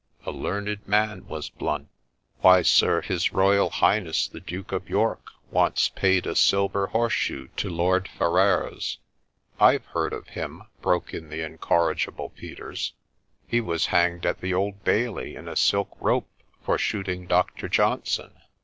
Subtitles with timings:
[0.25, 1.87] 'A learned man was Blount!
[2.39, 7.49] Why, sir, His Eoyal Highness the Duke of York once paid a silver horse shoe
[7.57, 8.97] to Lord Ferrers'
[9.59, 12.93] 4 I've heard of him,' broke in the incorrigible Peters;'
[13.47, 16.27] he was hanged at the Old Bailey in a silk rope,
[16.63, 17.69] for shooting Dr.
[17.69, 18.33] Johnson.'